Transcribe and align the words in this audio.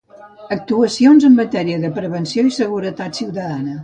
Actuacions 0.53 1.27
en 1.29 1.35
matèria 1.39 1.81
de 1.83 1.91
prevenció 1.99 2.47
i 2.47 2.55
seguretat 2.57 3.21
ciutadana 3.21 3.77